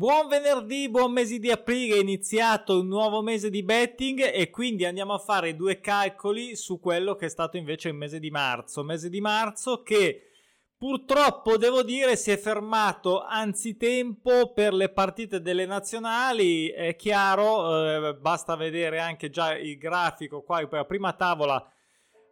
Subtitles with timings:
[0.00, 4.86] Buon venerdì, buon mese di aprile, è iniziato un nuovo mese di betting e quindi
[4.86, 8.82] andiamo a fare due calcoli su quello che è stato invece il mese di marzo.
[8.82, 10.30] Mese di marzo che
[10.74, 18.14] purtroppo devo dire si è fermato anzitempo per le partite delle nazionali, è chiaro, eh,
[18.14, 21.62] basta vedere anche già il grafico qua, la prima tavola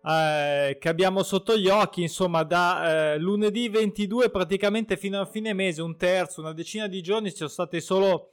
[0.05, 5.53] eh, che abbiamo sotto gli occhi, insomma, da eh, lunedì 22 praticamente fino a fine
[5.53, 8.33] mese, un terzo, una decina di giorni, ci sono stati solo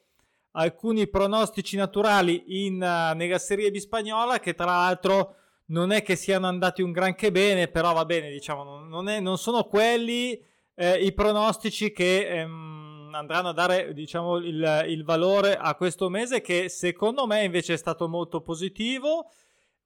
[0.51, 5.35] alcuni pronostici naturali in, uh, nella Serie B spagnola che tra l'altro
[5.67, 9.37] non è che siano andati un granché bene, però va bene, diciamo, non, è, non
[9.37, 10.39] sono quelli
[10.75, 16.41] eh, i pronostici che ehm, andranno a dare, diciamo, il, il valore a questo mese
[16.41, 19.31] che secondo me invece è stato molto positivo.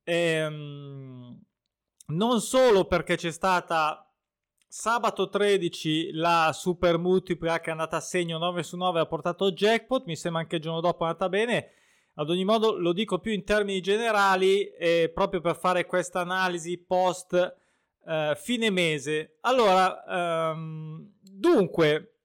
[0.04, 1.40] Ehm,
[2.10, 4.04] non solo perché c'è stata
[4.68, 9.52] sabato 13 la super multipla che è andata a segno 9 su 9 ha portato
[9.52, 11.72] jackpot, mi sembra anche il giorno dopo è andata bene.
[12.16, 16.78] Ad ogni modo lo dico più in termini generali eh, proprio per fare questa analisi
[16.78, 17.34] post
[18.06, 19.38] eh, fine mese.
[19.42, 22.16] Allora, um, dunque,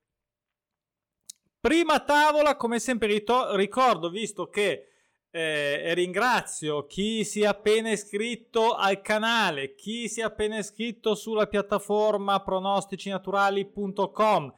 [1.59, 4.89] prima tavola come sempre ricordo visto che
[5.37, 11.47] eh, ringrazio chi si è appena iscritto al canale, chi si è appena iscritto sulla
[11.47, 14.53] piattaforma pronosticinaturali.com,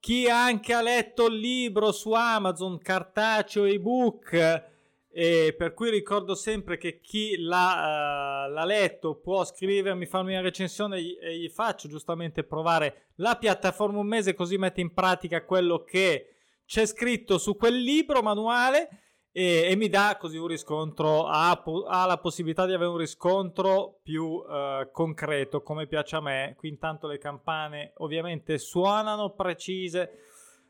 [0.00, 4.72] chi anche ha letto il libro su Amazon, cartaceo ebook.
[5.16, 10.40] E per cui ricordo sempre che chi l'ha, uh, l'ha, letto può scrivermi, farmi una
[10.40, 15.84] recensione e gli faccio giustamente provare la piattaforma un mese così mette in pratica quello
[15.84, 16.30] che
[16.66, 19.03] c'è scritto su quel libro manuale
[19.36, 21.50] e, e mi dà così un riscontro, ha,
[21.88, 26.54] ha, la possibilità di avere un riscontro più eh, concreto come piace a me.
[26.56, 30.10] Qui intanto le campane ovviamente suonano precise.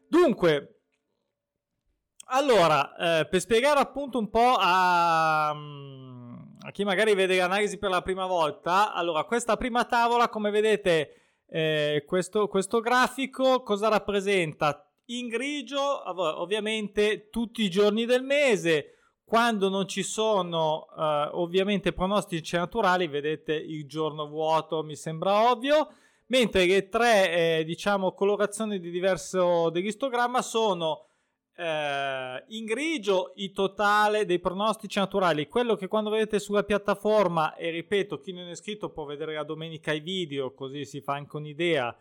[0.08, 0.78] Dunque,
[2.28, 8.00] allora, eh, per spiegare appunto un po' a, a, chi magari vede l'analisi per la
[8.00, 14.84] prima volta, allora questa prima tavola, come vedete, eh, questo, questo grafico cosa rappresenta?
[15.06, 16.03] In grigio
[16.41, 18.91] ovviamente tutti i giorni del mese.
[19.25, 25.88] Quando non ci sono uh, ovviamente pronostici naturali vedete il giorno vuoto mi sembra ovvio
[26.26, 31.06] mentre le tre eh, diciamo colorazioni di diverso dell'istogramma sono
[31.56, 35.48] eh, in grigio il totale dei pronostici naturali.
[35.48, 39.44] Quello che quando vedete sulla piattaforma e ripeto chi non è iscritto può vedere la
[39.44, 41.97] domenica i video così si fa anche un'idea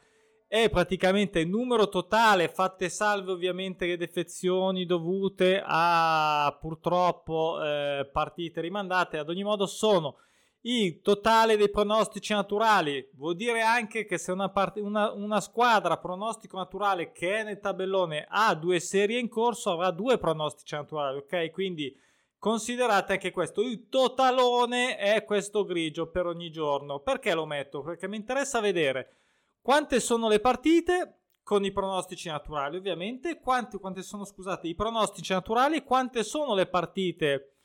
[0.53, 8.61] è praticamente il numero totale, fatte salve ovviamente le defezioni dovute a purtroppo eh, partite
[8.61, 10.17] rimandate, ad ogni modo sono
[10.61, 13.09] il totale dei pronostici naturali.
[13.15, 17.59] Vuol dire anche che se una, part- una, una squadra pronostico naturale che è nel
[17.59, 21.49] tabellone ha due serie in corso avrà due pronostici naturali, ok?
[21.49, 21.91] Quindi
[22.37, 23.61] considerate anche questo.
[23.61, 26.99] Il totalone è questo grigio per ogni giorno.
[26.99, 27.81] Perché lo metto?
[27.81, 29.22] Perché mi interessa vedere
[29.63, 33.39] quante sono le partite con i pronostici naturali, ovviamente?
[33.39, 35.83] Quante, quante sono, scusate, i pronostici naturali?
[35.83, 37.55] Quante sono le partite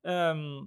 [0.00, 0.66] um,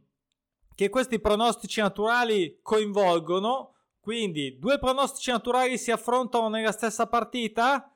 [0.76, 3.74] che questi pronostici naturali coinvolgono?
[4.00, 7.92] Quindi, due pronostici naturali si affrontano nella stessa partita?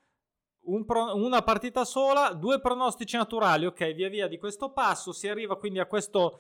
[0.64, 3.68] Un pro, una partita sola, due pronostici naturali.
[3.68, 6.40] Ok, via via di questo passo si arriva quindi a questo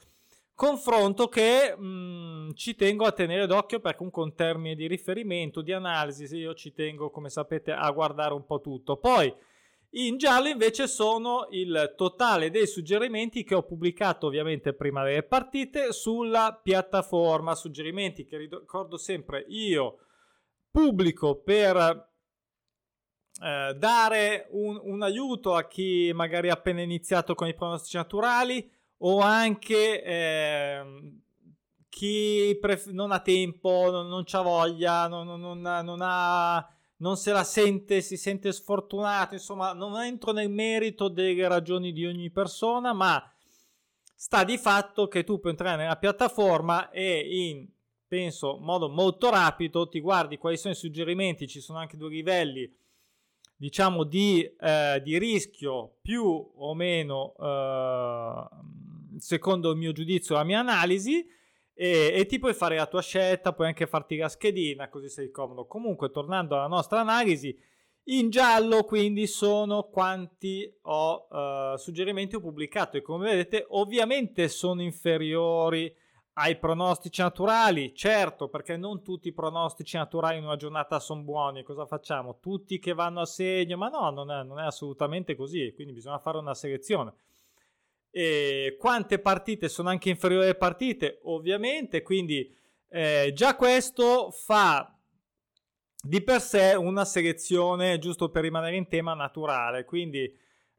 [0.53, 5.61] confronto che mh, mm, ci tengo a tenere d'occhio perché comunque un termine di riferimento,
[5.61, 8.97] di analisi, io ci tengo come sapete a guardare un po' tutto.
[8.97, 9.33] Poi
[9.93, 15.91] in giallo invece sono il totale dei suggerimenti che ho pubblicato ovviamente prima delle partite
[15.91, 19.97] sulla piattaforma, suggerimenti che ricordo sempre io
[20.71, 22.09] pubblico per
[23.43, 28.71] eh, dare un, un aiuto a chi magari ha appena iniziato con i pronostici naturali
[29.03, 30.83] o anche eh,
[31.89, 36.67] chi pref- non ha tempo, non, non ha voglia, non, non, non, ha,
[36.97, 42.05] non se la sente, si sente sfortunato, insomma non entro nel merito delle ragioni di
[42.05, 43.23] ogni persona, ma
[44.15, 47.67] sta di fatto che tu puoi entrare nella piattaforma e in
[48.07, 52.71] penso modo molto rapido ti guardi quali sono i suggerimenti, ci sono anche due livelli
[53.61, 58.47] diciamo di, eh, di rischio più o meno eh,
[59.21, 61.25] secondo il mio giudizio, la mia analisi.
[61.73, 65.31] E, e, ti puoi fare la tua scelta, puoi anche farti la schedina, così sei
[65.31, 65.65] comodo.
[65.65, 67.57] Comunque, tornando alla nostra analisi,
[68.05, 74.81] in giallo quindi sono quanti ho, uh, suggerimenti ho pubblicato e come vedete ovviamente sono
[74.81, 75.95] inferiori
[76.33, 81.61] ai pronostici naturali, certo, perché non tutti i pronostici naturali in una giornata sono buoni.
[81.61, 82.39] Cosa facciamo?
[82.39, 83.77] Tutti che vanno a segno?
[83.77, 87.13] Ma no, non è, non è assolutamente così, quindi bisogna fare una selezione.
[88.11, 91.19] E quante partite sono anche inferiori alle partite?
[91.23, 92.53] Ovviamente, quindi
[92.89, 94.93] eh, già questo fa
[96.03, 99.85] di per sé una selezione, giusto per rimanere in tema, naturale.
[99.85, 100.29] Quindi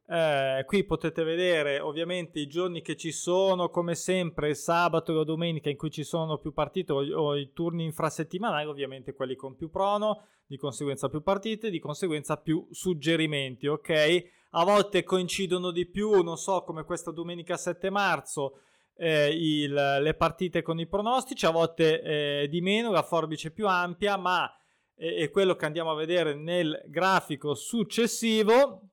[0.05, 5.15] eh, qui potete vedere ovviamente i giorni che ci sono, come sempre, il sabato e
[5.15, 9.35] la domenica in cui ci sono più partite o, o i turni infrasettimanali, ovviamente quelli
[9.35, 14.41] con più prono, di conseguenza più partite, di conseguenza più suggerimenti, ok?
[14.55, 18.59] A volte coincidono di più, non so, come questa domenica 7 marzo,
[18.95, 23.67] eh, il, le partite con i pronostici, a volte eh, di meno, la forbice più
[23.67, 24.51] ampia, ma
[24.95, 28.89] è quello che andiamo a vedere nel grafico successivo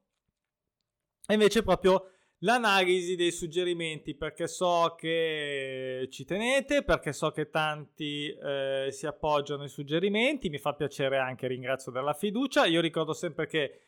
[1.27, 8.29] e invece proprio l'analisi dei suggerimenti perché so che ci tenete, perché so che tanti
[8.29, 12.65] eh, si appoggiano ai suggerimenti, mi fa piacere anche, ringrazio della fiducia.
[12.65, 13.81] Io ricordo sempre che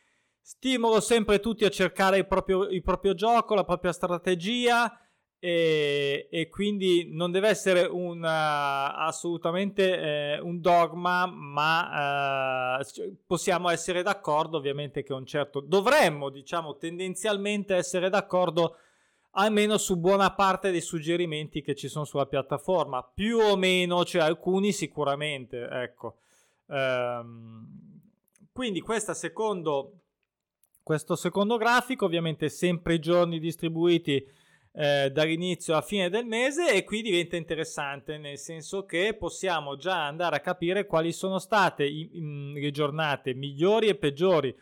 [0.42, 4.98] stimolo sempre tutti a cercare il proprio, il proprio gioco, la propria strategia
[5.38, 13.68] e, e, quindi non deve essere un, uh, assolutamente uh, un dogma, ma uh, possiamo
[13.68, 18.76] essere d'accordo ovviamente che un certo dovremmo, diciamo, tendenzialmente essere d'accordo
[19.32, 24.22] almeno su buona parte dei suggerimenti che ci sono sulla piattaforma, più o meno, cioè
[24.22, 26.18] alcuni sicuramente, ecco.
[26.66, 27.66] Um,
[28.52, 30.01] quindi questa secondo,
[30.82, 34.24] questo secondo grafico, ovviamente sempre i giorni distribuiti
[34.74, 40.06] eh, dall'inizio alla fine del mese e qui diventa interessante nel senso che possiamo già
[40.06, 44.54] andare a capire quali sono state i, i, le giornate migliori e peggiori.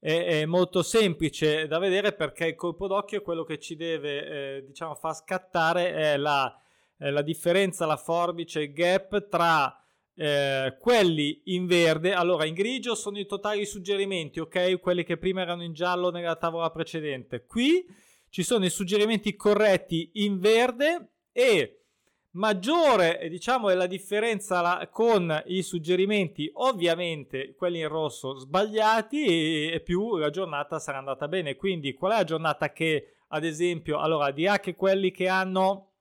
[0.00, 4.26] È, è, molto semplice da vedere perché il colpo d'occhio è quello che ci deve
[4.58, 6.56] eh, diciamo far scattare è la,
[6.96, 9.76] è la differenza, la forbice, il gap tra
[10.20, 14.80] eh, quelli in verde, allora in grigio sono i totali suggerimenti, ok?
[14.80, 17.46] Quelli che prima erano in giallo nella tavola precedente.
[17.46, 17.86] Qui
[18.28, 21.84] ci sono i suggerimenti corretti in verde e
[22.32, 29.72] maggiore diciamo è la differenza la, con i suggerimenti ovviamente quelli in rosso sbagliati e,
[29.72, 33.98] e, più la giornata sarà andata bene quindi qual è la giornata che ad esempio
[33.98, 35.92] allora di A che quelli che hanno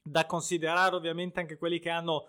[0.00, 2.28] da considerare ovviamente anche quelli che hanno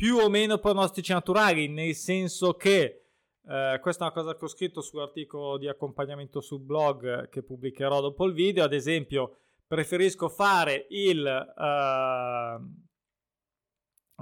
[0.00, 3.02] più o meno pronostici naturali nel senso che
[3.46, 8.00] eh, questa è una cosa che ho scritto sull'articolo di accompagnamento sul blog che pubblicherò
[8.00, 8.64] dopo il video.
[8.64, 11.60] Ad esempio, preferisco fare il uh,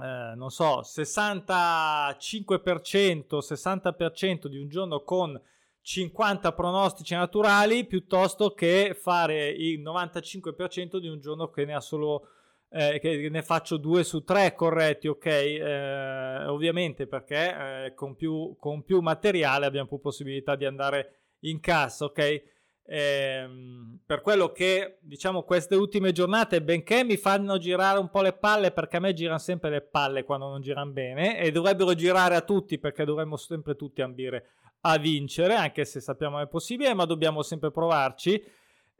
[0.01, 5.41] uh, non so 65% 60% di un giorno con
[5.81, 12.31] 50 pronostici naturali piuttosto che fare il 95% di un giorno che ne ha solo
[12.71, 15.25] eh, che ne faccio due su tre corretti, ok?
[15.25, 21.59] Eh, ovviamente perché eh, con, più, con, più, materiale abbiamo più possibilità di andare in
[21.59, 22.43] cassa, ok?
[22.91, 28.33] Ehm, per quello che diciamo queste ultime giornate, benché mi fanno girare un po' le
[28.33, 32.35] palle, perché a me girano sempre le palle quando non girano bene, e dovrebbero girare
[32.35, 34.51] a tutti perché dovremmo sempre tutti ambire
[34.81, 38.41] a vincere, anche se sappiamo che è possibile, ma dobbiamo sempre provarci.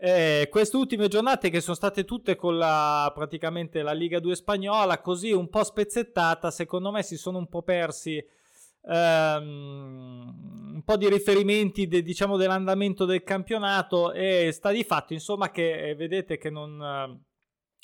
[0.01, 5.01] Eh, queste ultime giornate che sono state tutte con la, praticamente la Liga 2 spagnola,
[5.01, 8.25] così un po' spezzettata, secondo me si sono un po' persi
[8.85, 15.51] ehm, un po' di riferimenti de, diciamo dell'andamento del campionato e sta di fatto insomma
[15.51, 17.19] che eh, vedete che non, eh,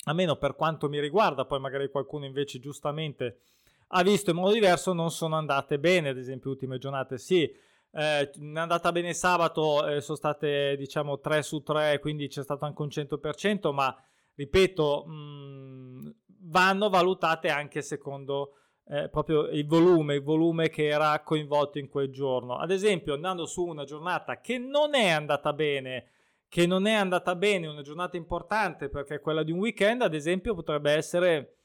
[0.04, 3.40] almeno per quanto mi riguarda, poi magari qualcuno invece giustamente
[3.88, 7.18] ha visto in modo diverso, non sono andate bene, ad esempio ultime giornate.
[7.18, 7.64] Sì
[7.96, 12.66] eh, è andata bene sabato, eh, sono state diciamo 3 su 3, quindi c'è stato
[12.66, 13.96] anche un 100%, ma
[14.34, 16.08] ripeto, mh, mm,
[16.50, 18.52] vanno valutate anche secondo
[18.88, 22.58] eh, proprio il volume, il volume che era coinvolto in quel giorno.
[22.58, 26.10] Ad esempio, andando su una giornata che non è andata bene,
[26.48, 30.54] che non è andata bene, una giornata importante perché quella di un weekend, ad esempio,
[30.54, 31.55] potrebbe essere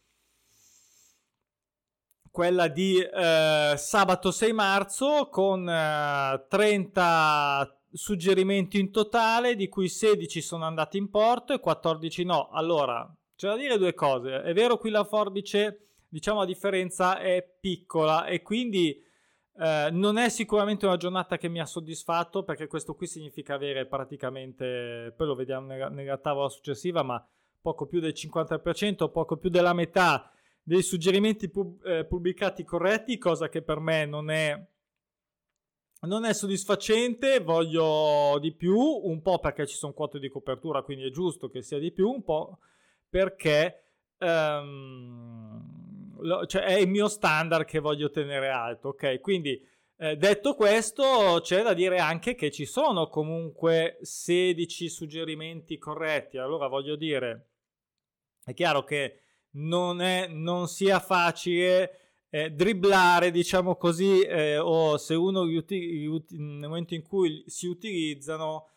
[2.31, 10.41] quella di eh, sabato 6 marzo con eh, 30 suggerimenti in totale, di cui 16
[10.41, 12.49] sono andati in porto e 14 no.
[12.49, 14.41] Allora, c'è da dire due cose.
[14.43, 18.97] È vero qui la forbice, diciamo la differenza è piccola e quindi
[19.57, 23.85] eh, non è sicuramente una giornata che mi ha soddisfatto perché questo qui significa avere
[23.85, 27.23] praticamente, poi lo vediamo nella, nella tavola successiva, ma
[27.61, 30.31] poco più del 50%, poco più della metà
[30.71, 34.57] dei suggerimenti pub- eh, pubblicati corretti, cosa che per me non è,
[36.03, 41.05] non è soddisfacente, voglio di più, un po' perché ci sono quote di copertura, quindi
[41.05, 42.59] è giusto che sia di più, un po'
[43.09, 43.83] perché
[44.17, 49.19] ehm, lo, cioè è il mio standard che voglio tenere alto, ok?
[49.19, 49.61] Quindi
[49.97, 56.37] eh, detto questo, c'è da dire anche che ci sono comunque 16 suggerimenti corretti.
[56.37, 57.49] Allora voglio dire,
[58.45, 59.17] è chiaro che
[59.51, 66.93] non, è, non sia facile eh, dribblare, diciamo così, eh, o se uno nel momento
[66.93, 68.69] in cui si utilizzano,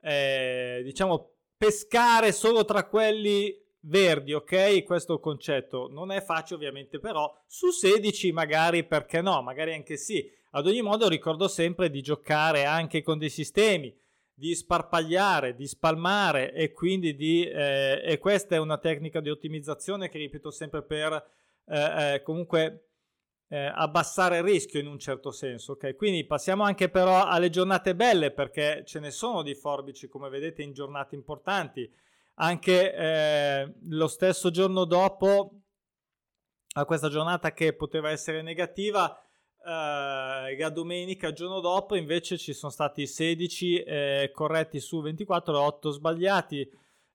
[0.00, 4.82] eh, diciamo, pescare solo tra quelli verdi, ok?
[4.84, 10.28] Questo concetto non è facile ovviamente, però su 16 magari perché no, magari anche sì.
[10.54, 13.94] Ad ogni modo ricordo sempre di giocare anche con dei sistemi,
[14.34, 17.44] di sparpagliare, di spalmare e quindi di...
[17.44, 21.12] Eh, e questa è una tecnica di ottimizzazione che ripeto sempre per
[21.66, 22.88] eh, eh, comunque
[23.48, 25.72] eh, abbassare il rischio in un certo senso.
[25.72, 30.30] Ok, quindi passiamo anche però alle giornate belle perché ce ne sono di forbici come
[30.30, 31.90] vedete in giornate importanti.
[32.36, 35.60] Anche eh, lo stesso giorno dopo
[36.74, 39.22] a questa giornata che poteva essere negativa,
[39.64, 45.90] eh, la domenica, giorno dopo, invece ci sono stati 16 eh, corretti su 24 8
[45.90, 46.70] sbagliati.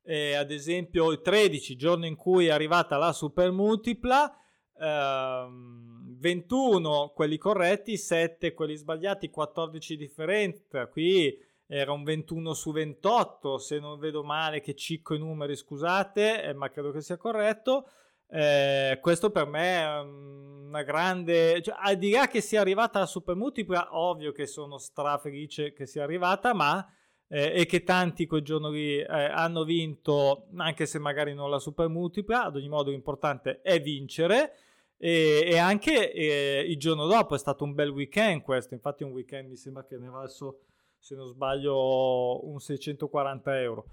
[0.07, 4.33] ad esempio il 13, giorno in cui è arrivata la super multipla.
[4.79, 10.87] Ehm, 21 quelli corretti, 7 quelli sbagliati, 14 differenza.
[10.87, 11.37] Qui
[11.67, 16.53] era un 21 su 28, se non vedo male che cicco i numeri, scusate, eh,
[16.53, 17.89] ma credo che sia corretto.
[18.29, 23.05] Eh, questo per me è una grande, cioè, al di là che sia arrivata la
[23.05, 26.85] super multipla, ovvio che sono strafelice che sia arrivata, ma
[27.29, 31.59] eh, e che tanti quel giorno lì eh, hanno vinto, anche se magari non la
[31.59, 32.45] super multipla.
[32.45, 34.53] Ad ogni modo, l'importante è vincere.
[34.97, 39.11] E, e anche eh, il giorno dopo è stato un bel weekend questo, infatti un
[39.11, 40.61] weekend mi sembra che ne valso,
[40.97, 43.85] se non sbaglio, un 640 euro.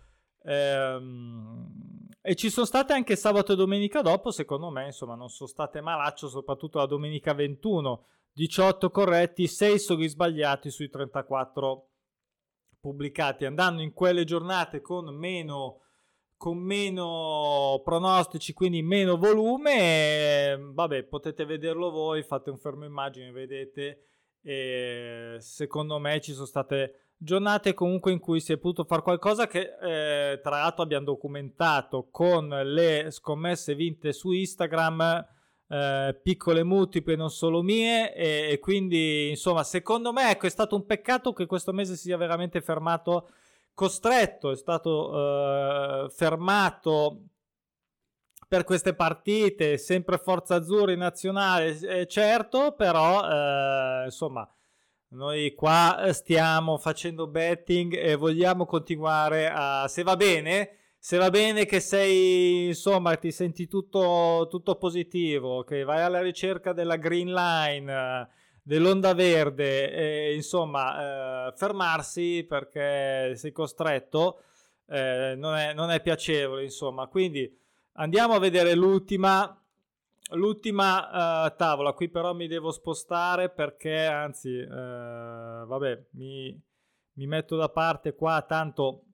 [0.44, 5.48] Ehm, e ci sono state anche sabato e domenica dopo, secondo me, insomma, non sono
[5.48, 11.88] state malaccio, soprattutto la domenica 21, 18 corretti, 6 soli sbagliati sui 34
[12.80, 15.80] pubblicati, andando in quelle giornate con meno
[16.36, 20.58] con meno pronostici, quindi meno volume.
[20.60, 24.08] Vabbè, potete vederlo voi, fate un fermo immagine, vedete.
[24.42, 29.46] E secondo me ci sono state giornate comunque in cui si è potuto fare qualcosa
[29.46, 35.26] che eh, tra l'altro abbiamo documentato con le scommesse vinte su Instagram.
[35.66, 40.76] Eh, piccole multiple non solo mie e, e quindi insomma secondo me ecco, è stato
[40.76, 43.30] un peccato che questo mese sia veramente fermato
[43.72, 47.22] costretto, è stato eh, fermato
[48.46, 54.46] per queste partite, sempre Forza Azzurri nazionale, eh, certo, però eh, insomma
[55.14, 61.66] noi qua stiamo facendo betting e vogliamo continuare a, se va bene, se va bene
[61.66, 68.28] che sei, insomma, ti senti tutto, tutto positivo, che vai alla ricerca della green line,
[68.62, 74.42] dell'onda verde, e, insomma, eh, fermarsi perché sei costretto
[74.88, 77.06] eh, non, è, non, è, piacevole, insomma.
[77.06, 77.50] Quindi
[77.92, 79.63] andiamo a vedere l'ultima,
[80.32, 81.92] l'ultima uh, tavola.
[81.92, 84.66] Qui però mi devo spostare perché, anzi, uh,
[85.66, 86.60] vabbè, mi,
[87.14, 89.04] mi metto da parte qua, tanto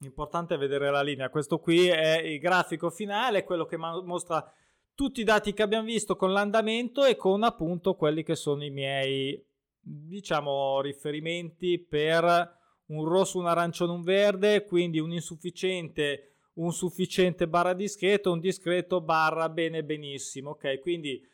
[0.00, 1.30] importante vedere la linea.
[1.30, 4.52] Questo qui è il grafico finale, quello che mostra
[4.94, 8.70] tutti i dati che abbiamo visto con l'andamento e con appunto quelli che sono i
[8.70, 9.42] miei
[9.84, 17.72] diciamo riferimenti per un rosso, un arancione, un verde, quindi un insufficiente, un sufficiente barra
[17.72, 20.80] discreto, un discreto barra bene benissimo, ok?
[20.80, 21.24] Quindi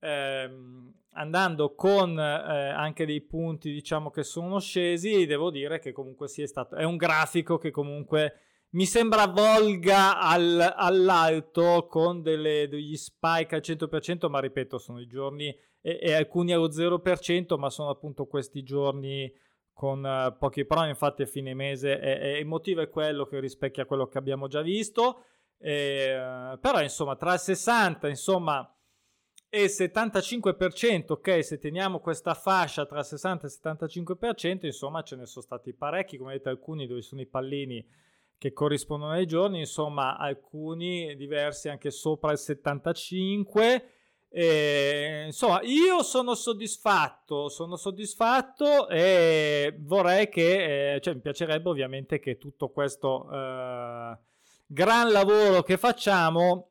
[0.00, 6.28] ehm, andando con eh, anche dei punti diciamo che sono scesi, devo dire che comunque
[6.28, 12.96] sia stato è un grafico che comunque mi sembra volga al, all'alto con delle, degli
[12.96, 15.48] spike al 100%, ma ripeto, sono i giorni
[15.80, 19.32] e, e alcuni allo 0%, ma sono appunto questi giorni
[19.78, 23.38] con uh, pochi però infatti a fine mese e, e, il motivo è quello che
[23.38, 25.22] rispecchia quello che abbiamo già visto.
[25.56, 28.76] E, uh, però insomma tra il 60 insomma
[29.48, 35.02] e il 75%, ok, se teniamo questa fascia tra il 60 e il 75%, insomma
[35.02, 37.86] ce ne sono stati parecchi, come vedete alcuni dove sono i pallini
[38.36, 43.92] che corrispondono ai giorni, insomma alcuni diversi anche sopra il 75.
[44.40, 52.20] E, insomma, io sono soddisfatto, sono soddisfatto e vorrei che, eh, cioè mi piacerebbe ovviamente
[52.20, 54.16] che tutto questo eh,
[54.64, 56.70] gran lavoro che facciamo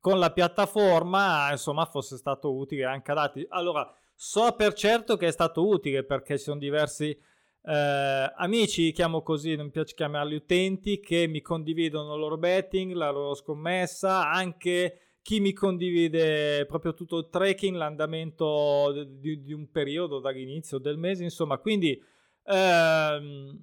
[0.00, 3.46] con la piattaforma, insomma, fosse stato utile anche a dati.
[3.50, 9.20] Allora, so per certo che è stato utile perché ci sono diversi eh, amici, chiamo
[9.20, 14.30] così, non mi piace chiamarli utenti, che mi condividono il loro betting, la loro scommessa,
[14.30, 20.96] anche chi mi condivide proprio tutto il tracking, l'andamento di, di un periodo dall'inizio del
[20.96, 22.00] mese, insomma, quindi
[22.44, 23.58] ehm,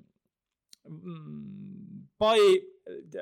[0.90, 2.76] mm, poi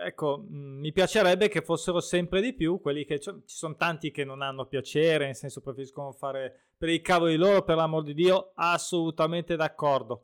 [0.04, 4.24] ecco, mm, mi piacerebbe che fossero sempre di più quelli che ci sono tanti che
[4.24, 8.52] non hanno piacere, nel senso preferiscono fare per i cavoli loro, per l'amor di Dio,
[8.56, 10.24] assolutamente d'accordo.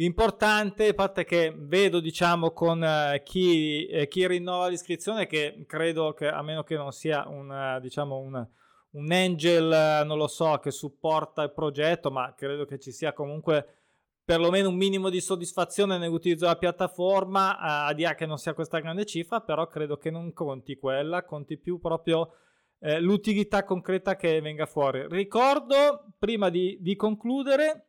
[0.00, 6.12] L'importante, a parte che vedo, diciamo, con uh, chi, eh, chi, rinnova l'iscrizione, che credo
[6.12, 8.46] che, a meno che non sia un, uh, diciamo, un,
[8.90, 13.12] un angel, uh, non lo so, che supporta il progetto, ma credo che ci sia
[13.12, 13.78] comunque
[14.24, 19.04] perlomeno un minimo di soddisfazione nell'utilizzo della piattaforma, a dia che non sia questa grande
[19.04, 22.34] cifra, però credo che non conti quella, conti più proprio
[22.78, 25.06] eh, l'utilità concreta che venga fuori.
[25.08, 27.87] Ricordo, prima di, di concludere,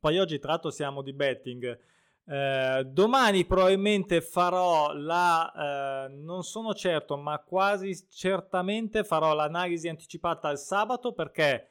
[0.00, 1.78] poi oggi tra l'altro siamo di betting.
[2.26, 10.48] Eh, domani probabilmente farò la, eh, non sono certo, ma quasi certamente farò l'analisi anticipata
[10.48, 11.68] al sabato perché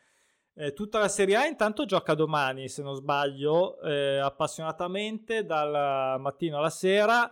[0.55, 6.57] eh, tutta la Serie A intanto gioca domani, se non sbaglio, eh, appassionatamente dal mattino
[6.57, 7.31] alla sera.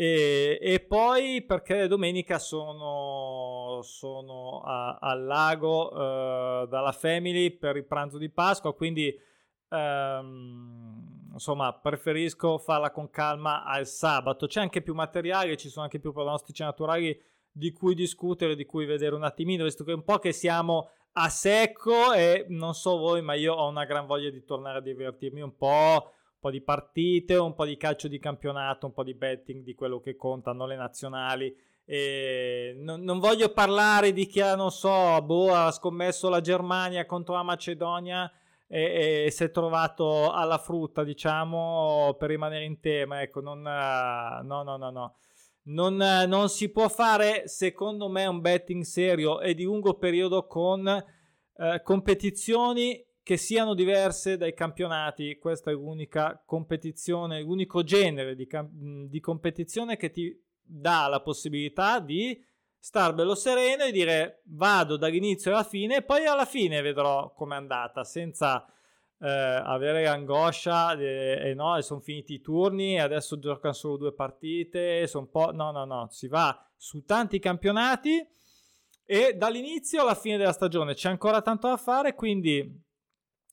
[0.00, 7.84] E, e, poi perché domenica sono, sono a, al lago uh, dalla Family per il
[7.84, 9.12] pranzo di Pasqua, quindi
[9.70, 14.46] Ehm, insomma, preferisco farla con calma al sabato.
[14.46, 17.20] C'è anche più materiale, ci sono anche più pronostici naturali
[17.50, 21.28] di cui discutere, di cui vedere un attimino, visto che un po' che siamo a
[21.28, 25.40] secco e non so voi, ma io ho una gran voglia di tornare a divertirmi
[25.40, 29.14] un po', un po' di partite, un po' di calcio di campionato, un po' di
[29.14, 31.54] betting di quello che contano le nazionali.
[31.84, 37.06] E non, non voglio parlare di chi ha, non so, boh, ha scommesso la Germania
[37.06, 38.30] contro la Macedonia
[38.68, 43.22] e, e si è trovato alla frutta, diciamo, per rimanere in tema.
[43.22, 45.16] Ecco, non, no, no, no, no.
[45.64, 50.86] Non, non, si può fare, secondo me, un betting serio e di lungo periodo con
[50.86, 55.36] eh, competizioni che siano diverse dai campionati.
[55.38, 58.48] Questa è l'unica competizione, l'unico genere di,
[59.08, 62.42] di competizione che ti dà la possibilità di
[62.78, 67.56] star bello sereno e dire vado dall'inizio alla fine e poi alla fine vedrò com'è
[67.56, 68.64] andata senza
[69.20, 73.96] eh, avere angoscia e, e no, e sono finiti i turni e adesso giocano solo
[73.96, 75.52] due partite, sono po'...
[75.52, 78.24] no, no, no, si va su tanti campionati
[79.04, 82.86] e dall'inizio alla fine della stagione c'è ancora tanto da fare, quindi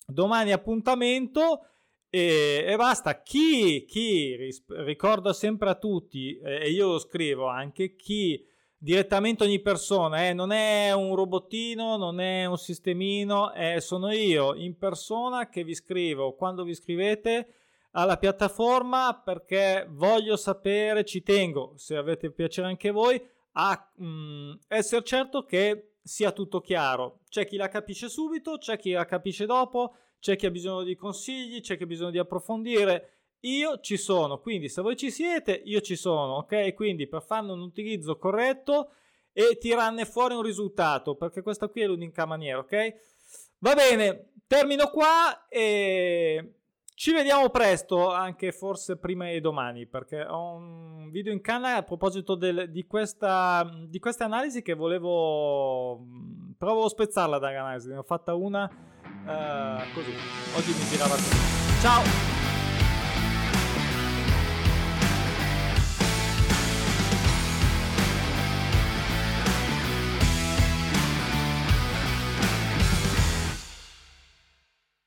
[0.06, 1.68] domani appuntamento
[2.10, 3.22] e, e basta.
[3.22, 8.46] Chi, chi, ricordo sempre a tutti, e io lo scrivo anche, chi
[8.86, 10.34] direttamente ogni persona, eh?
[10.34, 15.74] non è un robottino, non è un sistemino, eh, sono io in persona che vi
[15.74, 17.48] scrivo quando vi scrivete
[17.94, 23.20] alla piattaforma perché voglio sapere, ci tengo, se avete piacere anche voi,
[23.54, 27.22] a mm, essere certo che sia tutto chiaro.
[27.28, 30.96] C'è chi la capisce subito, c'è chi la capisce dopo, c'è chi ha bisogno di
[30.96, 33.15] consigli, c'è chi ha bisogno di approfondire
[33.46, 36.74] io ci sono, quindi se voi ci siete, io ci sono, ok?
[36.74, 38.92] Quindi per farne un utilizzo corretto
[39.32, 42.94] e tirarne fuori un risultato, perché questa qui è l'unica maniera, ok?
[43.60, 46.54] Va bene, termino qua e
[46.96, 51.84] ci vediamo presto, anche forse prima di domani, perché ho un video in canna a
[51.84, 56.00] proposito del, di, questa, di questa analisi che volevo...
[56.58, 60.14] provo a spezzarla dall'analisi, ne ho fatta una uh, così,
[60.56, 61.82] oggi mi girava così.
[61.82, 62.35] Ciao!